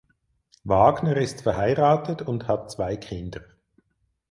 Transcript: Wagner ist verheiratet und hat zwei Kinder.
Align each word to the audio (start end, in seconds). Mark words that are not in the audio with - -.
Wagner 0.63 1.15
ist 1.17 1.43
verheiratet 1.43 2.23
und 2.23 2.47
hat 2.47 2.71
zwei 2.71 2.97
Kinder. 2.97 3.41